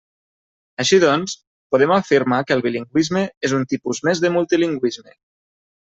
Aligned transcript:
Així 0.83 0.97
doncs, 1.03 1.35
podem 1.75 1.93
afirmar 1.97 2.41
que 2.47 2.57
el 2.57 2.65
bilingüisme 2.69 3.25
és 3.49 3.57
un 3.61 3.71
tipus 3.75 4.05
més 4.09 4.23
de 4.27 4.37
multilingüisme. 4.39 5.19